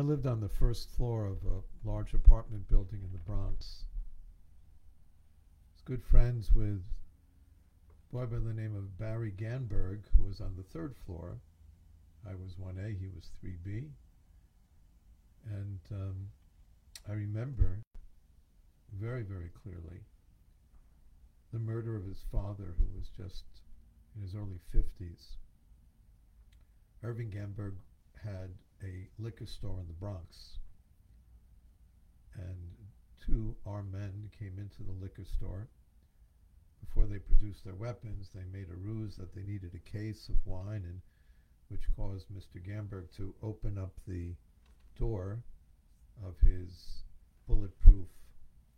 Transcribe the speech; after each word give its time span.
I 0.00 0.02
lived 0.02 0.26
on 0.26 0.40
the 0.40 0.48
first 0.48 0.88
floor 0.96 1.26
of 1.26 1.44
a 1.44 1.60
large 1.86 2.14
apartment 2.14 2.66
building 2.70 3.00
in 3.04 3.12
the 3.12 3.18
Bronx. 3.18 3.84
I 3.84 5.74
was 5.74 5.82
good 5.84 6.02
friends 6.02 6.54
with 6.54 6.82
a 7.90 8.16
boy 8.16 8.24
by 8.24 8.38
the 8.38 8.54
name 8.54 8.74
of 8.74 8.96
Barry 8.96 9.30
Ganberg, 9.30 10.04
who 10.16 10.22
was 10.24 10.40
on 10.40 10.54
the 10.56 10.62
third 10.62 10.94
floor. 11.04 11.36
I 12.26 12.30
was 12.30 12.54
1A, 12.54 12.98
he 12.98 13.08
was 13.14 13.28
3B. 13.44 13.90
And 15.50 15.80
um, 15.92 16.30
I 17.06 17.12
remember 17.12 17.80
very, 18.98 19.22
very 19.22 19.50
clearly 19.62 20.00
the 21.52 21.58
murder 21.58 21.94
of 21.94 22.06
his 22.06 22.24
father, 22.32 22.74
who 22.78 22.86
was 22.96 23.10
just 23.14 23.44
in 24.16 24.22
his 24.22 24.34
early 24.34 24.60
50s. 24.74 25.36
Irving 27.02 27.28
Ganberg 27.28 27.74
had 28.24 28.48
a 28.82 29.08
liquor 29.18 29.46
store 29.46 29.78
in 29.80 29.86
the 29.86 29.92
Bronx. 29.92 30.58
And 32.34 32.56
two 33.24 33.56
armed 33.66 33.92
men 33.92 34.30
came 34.38 34.58
into 34.58 34.82
the 34.82 34.98
liquor 35.00 35.24
store. 35.24 35.68
Before 36.80 37.06
they 37.06 37.18
produced 37.18 37.64
their 37.64 37.74
weapons, 37.74 38.30
they 38.34 38.44
made 38.52 38.68
a 38.70 38.76
ruse 38.76 39.16
that 39.16 39.34
they 39.34 39.42
needed 39.42 39.74
a 39.74 39.90
case 39.90 40.28
of 40.28 40.46
wine, 40.46 40.84
and 40.84 41.00
which 41.68 41.82
caused 41.96 42.26
Mr. 42.28 42.60
Ganberg 42.64 43.10
to 43.16 43.34
open 43.42 43.78
up 43.78 43.92
the 44.06 44.34
door 44.98 45.42
of 46.26 46.34
his 46.40 47.04
bulletproof 47.46 48.08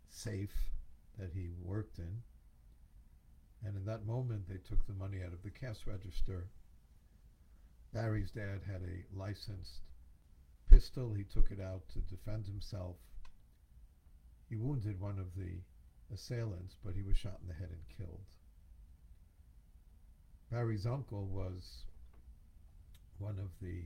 safe 0.09 0.71
that 1.17 1.31
he 1.33 1.49
worked 1.61 1.97
in. 1.99 2.21
And 3.65 3.77
in 3.77 3.85
that 3.85 4.05
moment, 4.05 4.47
they 4.47 4.57
took 4.57 4.85
the 4.85 4.93
money 4.93 5.19
out 5.25 5.33
of 5.33 5.43
the 5.43 5.49
cash 5.49 5.79
register. 5.85 6.47
Barry's 7.93 8.31
dad 8.31 8.61
had 8.67 8.81
a 8.81 9.17
licensed 9.17 9.81
pistol. 10.73 11.13
He 11.13 11.23
took 11.23 11.51
it 11.51 11.61
out 11.61 11.81
to 11.93 11.99
defend 11.99 12.47
himself. 12.47 12.95
He 14.49 14.55
wounded 14.55 14.99
one 14.99 15.19
of 15.19 15.35
the 15.35 15.61
assailants, 16.13 16.75
but 16.83 16.95
he 16.95 17.03
was 17.03 17.17
shot 17.17 17.39
in 17.41 17.47
the 17.47 17.53
head 17.53 17.69
and 17.69 17.97
killed. 17.97 18.25
Barry's 20.51 20.85
uncle 20.85 21.25
was 21.25 21.85
one 23.19 23.37
of 23.39 23.49
the 23.61 23.83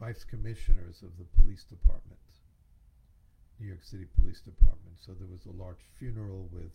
vice 0.00 0.24
commissioners 0.24 1.02
of 1.02 1.16
the 1.18 1.40
police 1.40 1.64
department, 1.64 2.18
New 3.60 3.68
York 3.68 3.84
City 3.84 4.06
Police 4.16 4.40
Department. 4.40 4.96
So 5.04 5.12
there 5.12 5.28
was 5.28 5.46
a 5.46 5.62
large 5.62 5.84
funeral 5.98 6.48
with 6.52 6.72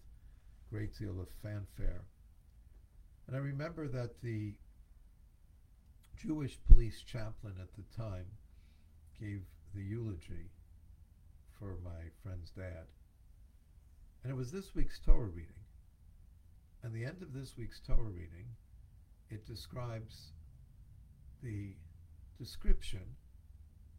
great 0.70 0.98
deal 0.98 1.20
of 1.20 1.28
fanfare. 1.42 2.04
And 3.28 3.36
I 3.36 3.40
remember 3.40 3.88
that 3.88 4.22
the 4.22 4.54
Jewish 6.16 6.58
police 6.68 7.02
chaplain 7.02 7.56
at 7.62 7.74
the 7.76 7.84
time 7.96 8.26
gave 9.20 9.42
the 9.74 9.82
eulogy 9.82 10.50
for 11.58 11.78
my 11.84 12.10
friend's 12.24 12.52
dad. 12.52 12.88
And 14.24 14.32
it 14.32 14.36
was 14.36 14.52
this 14.52 14.74
week's 14.76 15.00
Torah 15.00 15.28
reading. 15.28 15.54
And 16.84 16.94
the 16.94 17.06
end 17.06 17.22
of 17.22 17.34
this 17.34 17.58
week's 17.58 17.82
Torah 17.86 18.04
reading, 18.04 18.48
it 19.30 19.46
describes 19.46 20.32
the 21.44 21.76
description 22.38 23.16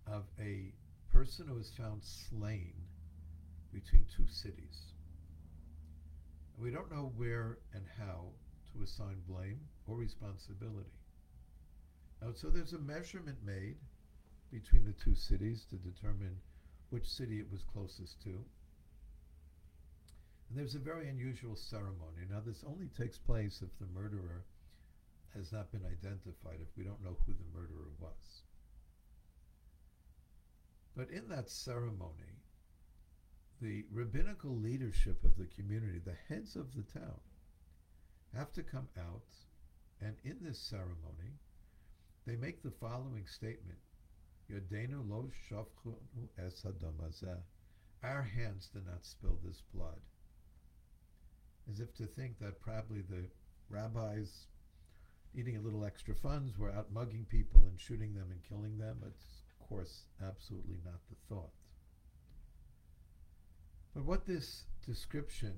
of 0.06 0.24
a 0.40 0.72
person 1.12 1.46
who 1.46 1.54
was 1.54 1.70
found 1.70 2.02
slain 2.02 2.72
between 3.72 4.06
two 4.16 4.26
cities. 4.26 4.92
And 6.54 6.64
we 6.64 6.70
don't 6.70 6.90
know 6.90 7.12
where 7.16 7.58
and 7.74 7.84
how 7.98 8.28
to 8.72 8.82
assign 8.82 9.16
blame 9.28 9.60
or 9.86 9.96
responsibility. 9.96 10.90
Now, 12.22 12.32
so 12.34 12.48
there's 12.48 12.72
a 12.72 12.78
measurement 12.78 13.38
made 13.44 13.76
between 14.50 14.84
the 14.84 14.92
two 14.92 15.14
cities 15.14 15.64
to 15.70 15.76
determine 15.76 16.36
which 16.90 17.08
city 17.08 17.38
it 17.38 17.50
was 17.50 17.62
closest 17.62 18.20
to. 18.22 18.30
And 20.48 20.58
there's 20.58 20.74
a 20.74 20.80
very 20.80 21.08
unusual 21.08 21.54
ceremony. 21.54 22.26
Now, 22.28 22.40
this 22.44 22.64
only 22.66 22.88
takes 22.88 23.18
place 23.18 23.62
if 23.62 23.70
the 23.78 23.92
murderer 23.94 24.44
has 25.34 25.52
not 25.52 25.70
been 25.70 25.84
identified, 25.86 26.58
if 26.60 26.76
we 26.76 26.82
don't 26.82 27.04
know 27.04 27.16
who 27.24 27.32
the 27.32 27.58
murderer 27.58 27.90
was. 28.00 28.42
But 30.96 31.10
in 31.10 31.28
that 31.28 31.48
ceremony, 31.48 32.42
the 33.62 33.84
rabbinical 33.92 34.56
leadership 34.56 35.22
of 35.22 35.36
the 35.36 35.46
community, 35.46 36.00
the 36.04 36.16
heads 36.28 36.56
of 36.56 36.74
the 36.74 36.82
town, 36.98 37.20
have 38.34 38.52
to 38.52 38.62
come 38.62 38.88
out, 38.98 39.22
and 40.00 40.16
in 40.24 40.38
this 40.40 40.58
ceremony, 40.58 41.38
they 42.26 42.36
make 42.36 42.62
the 42.62 42.70
following 42.70 43.26
statement 43.26 43.78
Our 48.02 48.22
hands 48.22 48.68
did 48.72 48.86
not 48.86 49.04
spill 49.04 49.38
this 49.44 49.62
blood. 49.74 50.00
As 51.70 51.80
if 51.80 51.94
to 51.96 52.06
think 52.06 52.38
that 52.40 52.60
probably 52.60 53.02
the 53.02 53.26
rabbis 53.68 54.46
needing 55.34 55.56
a 55.56 55.60
little 55.60 55.84
extra 55.84 56.14
funds 56.14 56.58
were 56.58 56.72
out 56.72 56.92
mugging 56.92 57.26
people 57.30 57.62
and 57.68 57.78
shooting 57.78 58.14
them 58.14 58.26
and 58.30 58.42
killing 58.48 58.78
them. 58.78 58.98
It's, 59.06 59.42
of 59.60 59.68
course, 59.68 60.04
absolutely 60.26 60.78
not 60.84 61.00
the 61.08 61.16
thought. 61.28 61.52
But 63.94 64.04
what 64.04 64.26
this 64.26 64.64
description 64.86 65.52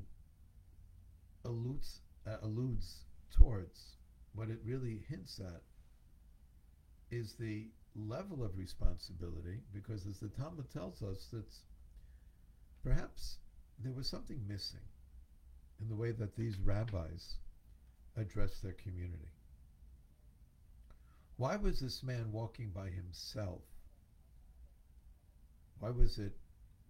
alludes, 1.44 2.00
uh, 2.26 2.36
alludes 2.42 3.04
towards, 3.30 3.97
what 4.34 4.48
it 4.48 4.60
really 4.64 5.04
hints 5.09 5.41
at, 5.41 5.62
is 7.10 7.34
the 7.34 7.69
level 7.94 8.42
of 8.42 8.56
responsibility, 8.56 9.60
because 9.72 10.06
as 10.06 10.19
the 10.19 10.28
Talmud 10.28 10.70
tells 10.72 11.03
us, 11.03 11.26
that 11.32 11.53
perhaps 12.82 13.38
there 13.78 13.92
was 13.92 14.06
something 14.06 14.41
missing 14.48 14.80
in 15.80 15.88
the 15.88 15.97
way 15.97 16.12
that 16.12 16.36
these 16.36 16.58
rabbis 16.58 17.36
addressed 18.16 18.62
their 18.62 18.72
community. 18.72 19.30
Why 21.36 21.56
was 21.56 21.80
this 21.80 22.03
man 22.03 22.30
walking 22.30 22.70
by 22.70 22.88
himself? 22.88 23.62
Why 25.80 25.91
was 25.91 26.19
it 26.19 26.36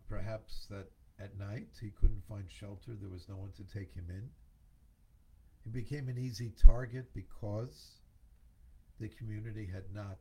perhaps 0.08 0.66
that 0.69 0.90
at 1.19 1.38
night 1.38 1.69
he 1.80 1.90
couldn't 1.90 2.28
find 2.28 2.44
shelter, 2.50 2.92
there 3.00 3.08
was 3.08 3.28
no 3.28 3.36
one 3.36 3.52
to 3.52 3.64
take 3.64 3.94
him 3.94 4.06
in? 4.10 4.28
He 5.64 5.70
became 5.70 6.08
an 6.08 6.19
easy 6.19 6.52
target 6.62 7.06
because 7.14 8.00
the 9.00 9.08
community 9.08 9.64
had 9.72 9.84
not 9.94 10.19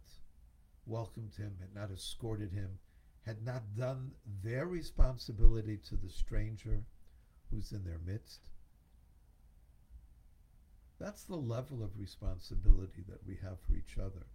welcomed 0.85 1.35
him, 1.35 1.55
had 1.59 1.73
not 1.73 1.91
escorted 1.91 2.51
him, 2.51 2.79
had 3.25 3.45
not 3.45 3.75
done 3.75 4.11
their 4.43 4.65
responsibility 4.67 5.77
to 5.77 5.95
the 5.95 6.09
stranger 6.09 6.83
who's 7.49 7.71
in 7.71 7.83
their 7.83 7.99
midst. 8.05 8.49
That's 10.99 11.23
the 11.23 11.35
level 11.35 11.83
of 11.83 11.99
responsibility 11.99 13.03
that 13.09 13.25
we 13.25 13.35
have 13.43 13.59
for 13.61 13.73
each 13.75 13.97
other. 13.97 14.25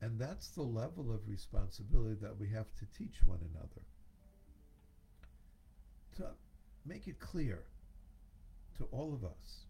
And 0.00 0.18
that's 0.18 0.48
the 0.48 0.62
level 0.62 1.12
of 1.12 1.28
responsibility 1.28 2.16
that 2.20 2.38
we 2.38 2.48
have 2.50 2.72
to 2.78 2.98
teach 2.98 3.22
one 3.24 3.40
another. 3.54 3.82
To 6.16 6.34
make 6.86 7.08
it 7.08 7.18
clear 7.18 7.64
to 8.76 8.84
all 8.92 9.12
of 9.12 9.24
us, 9.24 9.66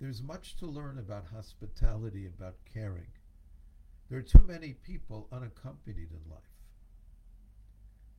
there's 0.00 0.22
much 0.22 0.56
to 0.56 0.66
learn 0.66 0.98
about 0.98 1.26
hospitality, 1.32 2.26
about 2.26 2.56
caring. 2.72 3.06
There 4.08 4.18
are 4.18 4.22
too 4.22 4.44
many 4.46 4.74
people 4.74 5.28
unaccompanied 5.32 6.10
in 6.10 6.30
life. 6.30 6.42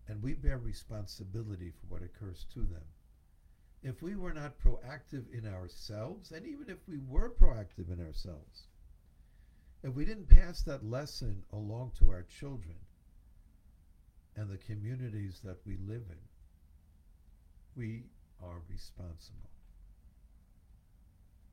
And 0.07 0.21
we 0.21 0.33
bear 0.33 0.57
responsibility 0.57 1.71
for 1.71 1.93
what 1.93 2.03
occurs 2.03 2.45
to 2.53 2.59
them. 2.61 2.83
If 3.83 4.01
we 4.01 4.15
were 4.15 4.33
not 4.33 4.59
proactive 4.59 5.31
in 5.31 5.45
ourselves, 5.47 6.31
and 6.31 6.45
even 6.45 6.69
if 6.69 6.77
we 6.87 6.97
were 6.97 7.29
proactive 7.29 7.91
in 7.91 8.05
ourselves, 8.05 8.67
if 9.83 9.93
we 9.93 10.05
didn't 10.05 10.29
pass 10.29 10.61
that 10.63 10.83
lesson 10.83 11.43
along 11.53 11.91
to 11.99 12.09
our 12.09 12.23
children 12.23 12.75
and 14.35 14.49
the 14.49 14.57
communities 14.57 15.39
that 15.43 15.57
we 15.65 15.77
live 15.77 16.03
in, 16.09 16.17
we 17.75 18.03
are 18.43 18.61
responsible. 18.69 19.49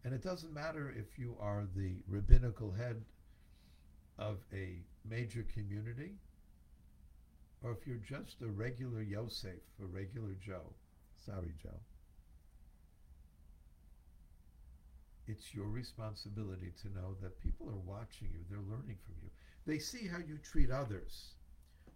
And 0.04 0.12
it 0.12 0.22
doesn't 0.22 0.52
matter 0.52 0.92
if 0.96 1.18
you 1.18 1.36
are 1.40 1.66
the 1.76 2.02
rabbinical 2.08 2.72
head 2.72 3.04
of 4.18 4.38
a 4.52 4.78
major 5.08 5.44
community, 5.52 6.12
or 7.62 7.72
if 7.72 7.86
you're 7.86 7.96
just 7.96 8.42
a 8.42 8.46
regular 8.46 9.02
Yosef, 9.02 9.60
a 9.82 9.86
regular 9.86 10.34
Joe, 10.44 10.72
sorry, 11.24 11.52
Joe, 11.62 11.80
it's 15.26 15.54
your 15.54 15.66
responsibility 15.66 16.72
to 16.82 16.88
know 16.88 17.16
that 17.22 17.40
people 17.40 17.68
are 17.68 17.90
watching 17.90 18.28
you, 18.32 18.40
they're 18.50 18.58
learning 18.58 18.98
from 19.04 19.14
you. 19.22 19.30
They 19.66 19.78
see 19.78 20.06
how 20.06 20.18
you 20.18 20.38
treat 20.38 20.70
others. 20.70 21.34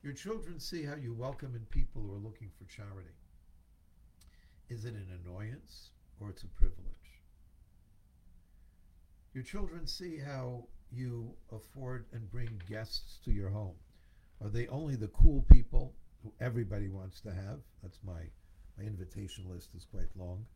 Your 0.02 0.14
children 0.14 0.58
see 0.58 0.84
how 0.84 0.94
you 0.94 1.12
welcome 1.12 1.54
in 1.54 1.64
people 1.66 2.02
who 2.02 2.14
are 2.14 2.18
looking 2.18 2.50
for 2.58 2.64
charity. 2.64 3.14
Is 4.70 4.84
it 4.84 4.94
an 4.94 5.20
annoyance 5.24 5.90
or 6.20 6.30
it's 6.30 6.42
a 6.42 6.48
privilege? 6.48 6.76
Your 9.34 9.44
children 9.44 9.86
see 9.86 10.18
how 10.18 10.64
you 10.92 11.34
afford 11.52 12.06
and 12.12 12.30
bring 12.30 12.60
guests 12.68 13.18
to 13.24 13.32
your 13.32 13.50
home, 13.50 13.76
Are 14.40 14.48
they 14.48 14.68
only 14.68 14.96
the 14.96 15.08
cool 15.08 15.42
people 15.50 15.94
who 16.22 16.32
everybody 16.40 16.88
wants 16.88 17.20
to 17.22 17.32
have? 17.32 17.60
That's 17.82 17.98
my 18.04 18.22
my 18.78 18.84
invitation 18.84 19.48
list 19.48 19.74
is 19.74 19.84
quite 19.84 20.16
long. 20.16 20.46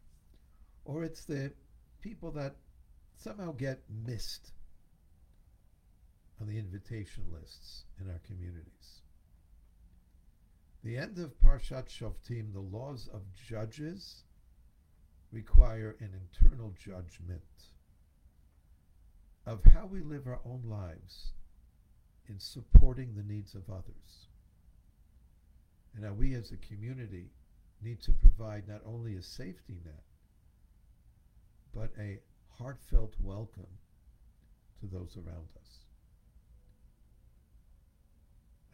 Or 0.84 1.02
it's 1.04 1.24
the 1.24 1.52
people 2.00 2.30
that 2.32 2.56
somehow 3.16 3.52
get 3.52 3.82
missed 4.06 4.52
on 6.40 6.46
the 6.46 6.58
invitation 6.58 7.24
lists 7.32 7.84
in 8.00 8.08
our 8.08 8.20
communities. 8.26 9.02
The 10.84 10.96
end 10.96 11.18
of 11.18 11.40
Parshat 11.40 11.88
Shoftim, 11.88 12.52
the 12.52 12.60
laws 12.60 13.08
of 13.12 13.22
judges 13.48 14.24
require 15.30 15.96
an 16.00 16.10
internal 16.12 16.74
judgment 16.76 17.42
of 19.46 19.64
how 19.64 19.86
we 19.86 20.00
live 20.00 20.26
our 20.26 20.40
own 20.44 20.62
lives 20.66 21.32
in 22.28 22.38
supporting 22.38 23.14
the 23.14 23.22
needs 23.22 23.54
of 23.54 23.68
others. 23.68 24.28
And 25.94 26.04
how 26.04 26.12
we 26.12 26.34
as 26.34 26.52
a 26.52 26.56
community 26.56 27.30
need 27.82 28.00
to 28.02 28.12
provide 28.12 28.68
not 28.68 28.82
only 28.86 29.16
a 29.16 29.22
safety 29.22 29.80
net, 29.84 30.04
but 31.74 31.90
a 31.98 32.18
heartfelt 32.58 33.14
welcome 33.20 33.66
to 34.80 34.86
those 34.86 35.16
around 35.16 35.48
us. 35.60 35.78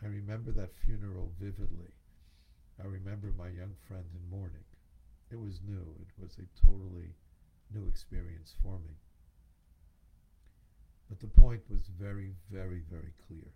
I 0.02 0.06
remember 0.06 0.52
that 0.52 0.76
funeral 0.84 1.32
vividly. 1.40 1.92
I 2.80 2.86
remember 2.86 3.32
my 3.36 3.48
young 3.48 3.74
friend 3.86 4.04
in 4.14 4.30
mourning. 4.30 4.64
It 5.30 5.40
was 5.40 5.60
new, 5.66 5.94
it 6.00 6.22
was 6.22 6.38
a 6.38 6.66
totally 6.66 7.14
new 7.74 7.86
experience 7.88 8.54
for 8.62 8.78
me. 8.78 8.94
But 11.08 11.20
the 11.20 11.40
point 11.40 11.62
was 11.70 11.82
very, 11.98 12.34
very, 12.50 12.82
very 12.90 13.12
clear. 13.26 13.52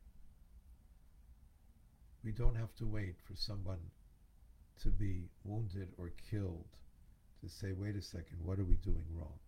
We 2.25 2.33
don't 2.33 2.57
have 2.57 2.75
to 2.77 2.87
wait 2.87 3.17
for 3.23 3.35
someone 3.35 3.81
to 4.83 4.89
be 4.89 5.29
wounded 5.45 5.89
or 5.99 6.13
killed 6.31 6.67
to 7.43 7.49
say, 7.49 7.73
wait 7.73 7.97
a 7.97 8.03
second, 8.03 8.39
what 8.43 8.59
are 8.59 8.65
we 8.65 8.77
doing 8.77 9.05
wrong? 9.15 9.39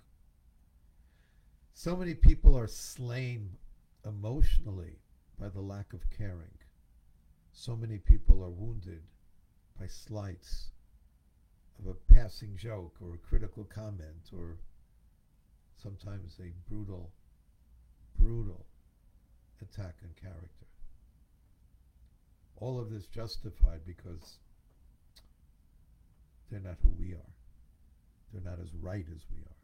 So 1.73 1.97
many 1.97 2.15
people 2.15 2.56
are 2.59 2.67
slain 2.67 3.51
emotionally 4.05 4.99
by 5.39 5.49
the 5.49 5.61
lack 5.61 5.93
of 5.93 6.09
caring. 6.11 6.59
So 7.53 7.77
many 7.77 7.99
people 7.99 8.43
are 8.45 8.51
wounded 8.51 9.03
by 9.79 9.87
slights 9.87 10.71
of 11.79 11.87
a 11.87 12.15
passing 12.15 12.56
joke 12.56 12.97
or 13.01 13.15
a 13.15 13.29
critical 13.29 13.65
comment 13.65 14.31
or 14.33 14.56
sometimes 15.83 16.39
a 16.41 16.53
brutal, 16.69 17.11
brutal 18.25 18.65
attack 19.61 19.97
on 20.03 20.11
character. 20.21 20.67
All 22.56 22.81
of 22.81 22.91
this 22.91 23.06
justified 23.06 23.81
because 23.87 24.38
they're 26.50 26.61
not 26.61 26.79
who 26.82 26.91
we 26.99 27.12
are. 27.12 27.35
They're 28.32 28.50
not 28.50 28.61
as 28.62 28.73
right 28.81 29.05
as 29.15 29.23
we 29.31 29.43
are. 29.43 29.61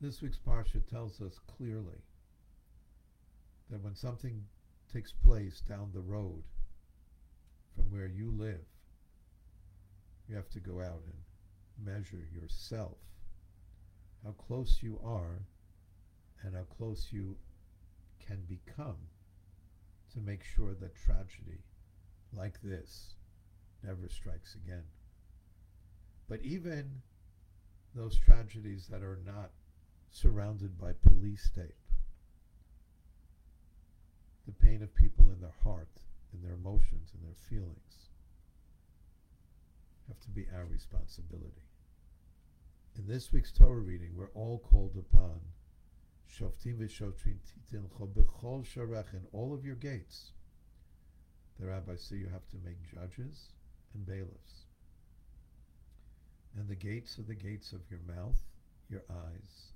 This 0.00 0.22
week's 0.22 0.38
Parsha 0.38 0.86
tells 0.88 1.20
us 1.20 1.40
clearly 1.56 2.02
that 3.70 3.82
when 3.82 3.96
something 3.96 4.44
takes 4.92 5.12
place 5.12 5.60
down 5.68 5.90
the 5.92 6.00
road 6.00 6.44
from 7.74 7.90
where 7.90 8.06
you 8.06 8.30
live, 8.30 8.64
you 10.28 10.36
have 10.36 10.50
to 10.50 10.60
go 10.60 10.80
out 10.80 11.02
and 11.06 11.94
measure 11.94 12.28
yourself, 12.32 12.96
how 14.24 14.32
close 14.32 14.78
you 14.82 15.00
are, 15.04 15.40
and 16.46 16.54
how 16.54 16.62
close 16.78 17.08
you 17.10 17.36
can 18.24 18.38
become 18.48 18.96
to 20.12 20.20
make 20.20 20.44
sure 20.44 20.74
that 20.74 20.94
tragedy 20.94 21.64
like 22.32 22.60
this 22.62 23.14
never 23.82 24.08
strikes 24.08 24.54
again. 24.54 24.84
But 26.28 26.40
even 26.42 27.02
those 27.94 28.18
tragedies 28.18 28.86
that 28.90 29.02
are 29.02 29.18
not 29.26 29.50
surrounded 30.10 30.78
by 30.78 30.92
police 30.92 31.50
tape, 31.54 31.74
the 34.46 34.52
pain 34.52 34.82
of 34.82 34.94
people 34.94 35.26
in 35.32 35.40
their 35.40 35.54
heart, 35.64 35.88
in 36.32 36.42
their 36.42 36.54
emotions, 36.54 37.10
in 37.14 37.22
their 37.22 37.36
feelings, 37.48 38.10
have 40.06 40.20
to 40.20 40.30
be 40.30 40.46
our 40.54 40.66
responsibility. 40.66 41.66
In 42.96 43.06
this 43.08 43.32
week's 43.32 43.52
Torah 43.52 43.80
reading, 43.80 44.12
we're 44.16 44.30
all 44.34 44.62
called 44.70 44.96
upon 44.96 45.40
Shoftim 46.36 46.76
v'shotrim 46.76 47.38
titincho 47.48 48.08
b'chol 48.12 48.62
sharech 48.62 49.14
in 49.14 49.26
all 49.32 49.54
of 49.54 49.64
your 49.64 49.76
gates. 49.76 50.32
The 51.58 51.66
rabbis 51.66 52.02
say 52.02 52.16
you 52.16 52.28
have 52.28 52.46
to 52.48 52.56
make 52.62 52.76
judges 52.92 53.52
and 53.94 54.04
bailiffs. 54.04 54.66
And 56.54 56.68
the 56.68 56.74
gates 56.74 57.18
are 57.18 57.22
the 57.22 57.34
gates 57.34 57.72
of 57.72 57.80
your 57.90 58.00
mouth, 58.06 58.38
your 58.90 59.02
eyes, 59.08 59.72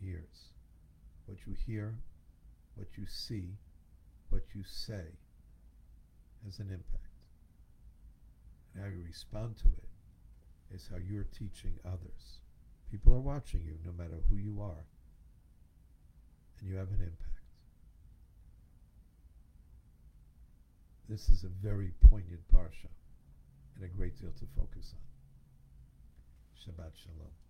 your 0.00 0.12
ears. 0.12 0.52
What 1.26 1.38
you 1.46 1.54
hear, 1.66 1.98
what 2.74 2.88
you 2.96 3.04
see, 3.06 3.58
what 4.30 4.44
you 4.54 4.62
say 4.64 5.04
has 6.46 6.58
an 6.58 6.70
impact. 6.70 7.04
And 8.72 8.82
how 8.82 8.88
you 8.88 9.02
respond 9.06 9.58
to 9.58 9.66
it 9.66 10.74
is 10.74 10.88
how 10.90 10.96
you're 10.96 11.24
teaching 11.24 11.74
others. 11.84 12.40
People 12.90 13.12
are 13.12 13.20
watching 13.20 13.62
you 13.66 13.74
no 13.84 13.92
matter 13.92 14.22
who 14.30 14.36
you 14.36 14.62
are, 14.62 14.86
and 16.60 16.70
you 16.70 16.76
have 16.76 16.88
an 16.88 17.00
impact. 17.00 17.28
This 21.08 21.28
is 21.28 21.44
a 21.44 21.48
very 21.48 21.92
poignant 22.08 22.42
parsha 22.52 22.90
and 23.76 23.84
a 23.84 23.88
great 23.88 24.20
deal 24.20 24.30
to 24.30 24.46
focus 24.56 24.92
on. 24.92 25.00
Shabbat 26.58 26.92
Shalom. 27.02 27.47